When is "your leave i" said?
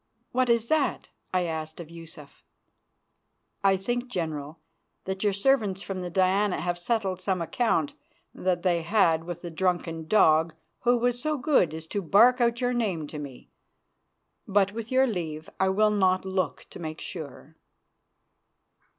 14.91-15.69